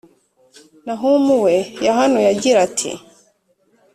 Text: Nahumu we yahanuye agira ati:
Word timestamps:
Nahumu 0.85 1.33
we 1.43 1.55
yahanuye 1.85 2.27
agira 2.33 2.57
ati: 2.67 2.89